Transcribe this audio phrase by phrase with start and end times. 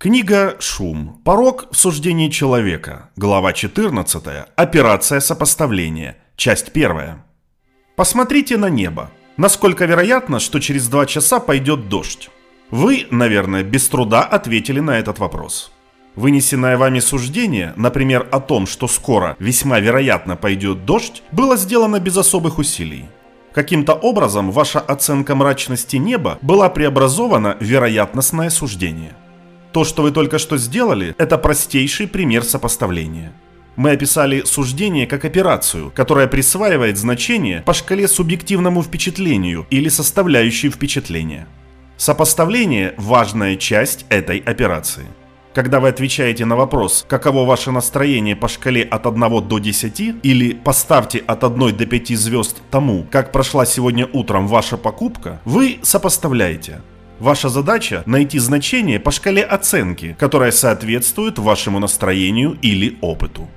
[0.00, 1.20] Книга «Шум.
[1.24, 3.10] Порог в суждении человека».
[3.16, 4.22] Глава 14.
[4.54, 6.18] Операция сопоставления.
[6.36, 7.20] Часть 1.
[7.96, 9.10] Посмотрите на небо.
[9.36, 12.30] Насколько вероятно, что через два часа пойдет дождь?
[12.70, 15.72] Вы, наверное, без труда ответили на этот вопрос.
[16.14, 22.16] Вынесенное вами суждение, например, о том, что скоро весьма вероятно пойдет дождь, было сделано без
[22.16, 23.06] особых усилий.
[23.52, 29.16] Каким-то образом ваша оценка мрачности неба была преобразована в вероятностное суждение–
[29.72, 33.32] то, что вы только что сделали, это простейший пример сопоставления.
[33.76, 41.46] Мы описали суждение как операцию, которая присваивает значение по шкале субъективному впечатлению или составляющей впечатления.
[41.96, 45.06] Сопоставление– важная часть этой операции.
[45.54, 50.52] Когда вы отвечаете на вопрос, каково ваше настроение по шкале от 1 до 10, или
[50.54, 56.82] поставьте от 1 до 5 звезд тому, как прошла сегодня утром ваша покупка, вы сопоставляете–
[57.18, 63.48] Ваша задача– найти значение по шкале оценки, которое соответствует вашему настроению или опыту.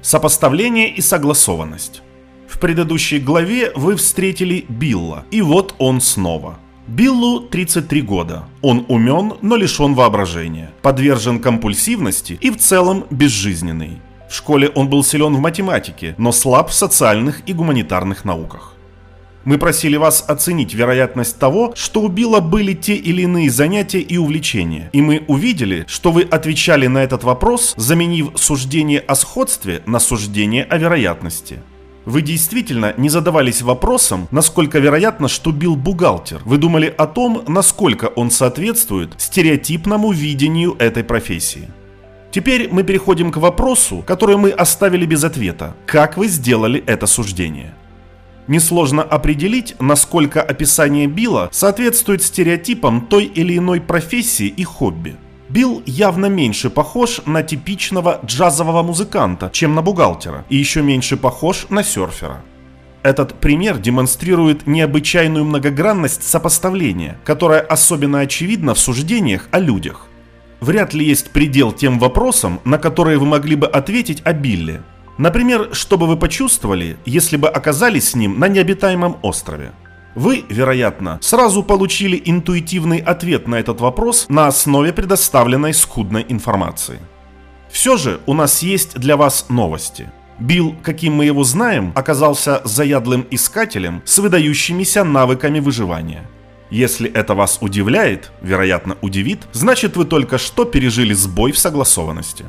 [0.00, 2.02] Сопоставление и согласованность.
[2.46, 6.58] В предыдущей главе вы встретили Билла, и вот он снова.
[6.86, 8.44] Биллу 33 года.
[8.62, 14.02] Он умен, но лишен воображения, подвержен компульсивности и в целом безжизненный.
[14.30, 18.73] В школе он был силен в математике, но слаб в социальных и гуманитарных науках.
[19.44, 24.16] Мы просили вас оценить вероятность того, что у Билла были те или иные занятия и
[24.16, 24.88] увлечения.
[24.92, 30.64] И мы увидели, что вы отвечали на этот вопрос, заменив суждение о сходстве на суждение
[30.64, 31.58] о вероятности.
[32.06, 36.40] Вы действительно не задавались вопросом, насколько вероятно, что Билл бухгалтер.
[36.44, 41.68] Вы думали о том, насколько он соответствует стереотипному видению этой профессии.
[42.30, 45.76] Теперь мы переходим к вопросу, который мы оставили без ответа.
[45.86, 47.74] Как вы сделали это суждение?
[48.46, 55.16] Несложно определить, насколько описание Билла соответствует стереотипам той или иной профессии и хобби.
[55.48, 61.66] Билл явно меньше похож на типичного джазового музыканта, чем на бухгалтера, и еще меньше похож
[61.70, 62.42] на серфера.
[63.02, 70.08] Этот пример демонстрирует необычайную многогранность сопоставления, которая особенно очевидна в суждениях о людях.
[70.60, 74.82] Вряд ли есть предел тем вопросам, на которые вы могли бы ответить о Билле,
[75.18, 79.72] Например, что бы вы почувствовали, если бы оказались с ним на необитаемом острове?
[80.14, 86.98] Вы, вероятно, сразу получили интуитивный ответ на этот вопрос на основе предоставленной скудной информации.
[87.70, 90.10] Все же у нас есть для вас новости.
[90.38, 96.28] Билл, каким мы его знаем, оказался заядлым искателем с выдающимися навыками выживания.
[96.70, 102.46] Если это вас удивляет, вероятно удивит, значит вы только что пережили сбой в согласованности.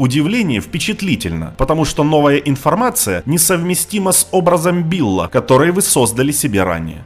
[0.00, 7.04] Удивление впечатлительно, потому что новая информация несовместима с образом Билла, который вы создали себе ранее.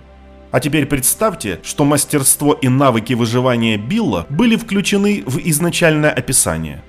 [0.52, 6.84] А теперь представьте, что мастерство и навыки выживания Билла были включены в изначальное описание.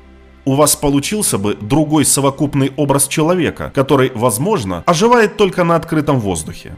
[0.46, 6.76] У вас получился бы другой совокупный образ человека, который, возможно, оживает только на открытом воздухе.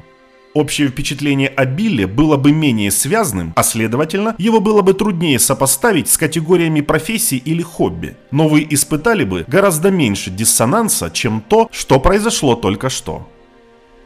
[0.58, 6.10] Общее впечатление о Билле было бы менее связанным, а следовательно, его было бы труднее сопоставить
[6.10, 8.18] с категориями профессий или хобби.
[8.32, 13.30] Но вы испытали бы гораздо меньше диссонанса, чем то, что произошло только что.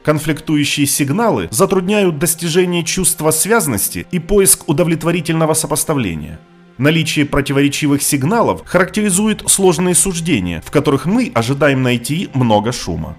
[0.04, 6.38] Конфликтующие сигналы затрудняют достижение чувства связности и поиск удовлетворительного сопоставления.
[6.78, 13.16] Наличие противоречивых сигналов характеризует сложные суждения, в которых мы ожидаем найти много шума.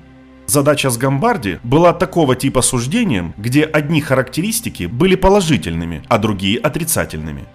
[0.52, 7.46] Задача с Гамбарди была такого типа суждением, где одни характеристики были положительными, а другие отрицательными.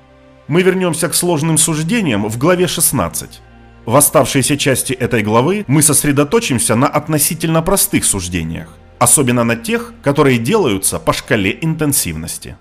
[0.48, 3.40] Мы вернемся к сложным суждениям в главе 16.
[3.86, 10.40] В оставшейся части этой главы мы сосредоточимся на относительно простых суждениях, особенно на тех, которые
[10.40, 12.58] делаются по шкале интенсивности.